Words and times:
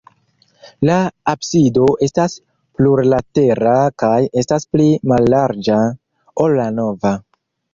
La 0.89 0.95
absido 1.33 1.85
estas 2.07 2.37
plurlatera 2.79 3.75
kaj 4.05 4.15
estas 4.43 4.67
pli 4.73 4.89
mallarĝa, 5.13 5.79
ol 6.47 6.59
la 6.63 6.67
navo. 6.81 7.15